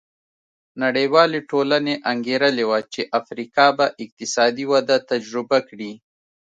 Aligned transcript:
نړیوالې 0.83 1.39
ټولنې 1.51 1.95
انګېرلې 2.11 2.65
وه 2.69 2.79
چې 2.93 3.01
افریقا 3.19 3.67
به 3.77 3.85
اقتصادي 4.03 4.65
وده 4.71 4.97
تجربه 5.11 5.57
کړي. 5.69 5.91